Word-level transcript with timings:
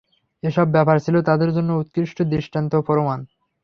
এসব 0.43 0.67
ব্যাপার 0.71 0.97
ছিল 1.05 1.15
তাদের 1.21 1.49
জন্য 1.53 1.69
উৎকৃষ্ট 1.73 2.17
দৃষ্টান্ত 2.33 2.71
ও 2.75 2.85
প্রমাণ। 2.87 3.19